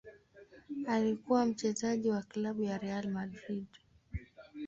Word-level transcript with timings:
Alikuwa 0.87 1.45
mchezaji 1.45 2.09
wa 2.09 2.21
klabu 2.21 2.63
ya 2.63 2.77
Real 2.77 3.07
Madrid. 3.09 3.65